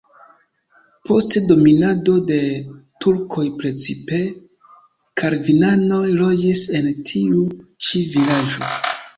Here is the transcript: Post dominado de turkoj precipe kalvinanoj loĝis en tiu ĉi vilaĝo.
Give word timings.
Post 1.09 1.35
dominado 1.51 2.15
de 2.29 2.39
turkoj 3.05 3.45
precipe 3.59 4.23
kalvinanoj 5.23 6.03
loĝis 6.23 6.67
en 6.81 6.91
tiu 7.13 7.45
ĉi 7.89 8.07
vilaĝo. 8.17 8.73